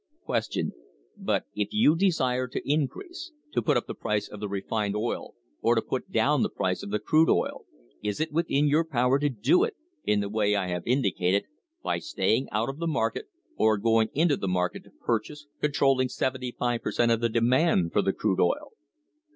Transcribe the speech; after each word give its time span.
Q. 0.49 0.71
But 1.15 1.45
if 1.53 1.67
you 1.71 1.95
desire 1.95 2.47
to 2.47 2.61
increase 2.67 3.31
to 3.53 3.61
put 3.61 3.77
up 3.77 3.85
the 3.85 3.93
price 3.93 4.27
of 4.27 4.39
the 4.39 4.49
refined 4.49 4.95
oil, 4.95 5.35
or 5.61 5.75
to 5.75 5.81
put 5.83 6.09
down 6.11 6.41
the 6.41 6.49
price 6.49 6.81
of 6.81 6.89
the 6.89 6.97
crude 6.97 7.29
oil, 7.29 7.65
is 8.01 8.19
it 8.19 8.31
within 8.31 8.67
your 8.67 8.83
power 8.83 9.19
to 9.19 9.29
do 9.29 9.63
it, 9.63 9.75
in 10.03 10.19
the 10.19 10.27
way 10.27 10.55
I 10.55 10.69
have 10.69 10.87
indicated, 10.87 11.45
by 11.83 11.99
staying 11.99 12.47
out 12.51 12.67
of 12.67 12.79
the 12.79 12.87
market 12.87 13.25
or 13.57 13.77
going 13.77 14.09
into 14.15 14.37
the 14.37 14.47
market 14.47 14.85
to 14.85 14.89
purchase, 14.89 15.45
con 15.61 15.71
trolling 15.71 16.09
75 16.09 16.81
per 16.81 16.91
cent, 16.91 17.11
of 17.11 17.19
the 17.21 17.29
demand 17.29 17.93
for 17.93 18.01
the 18.01 18.11
crude 18.11 18.39
oil 18.39 18.71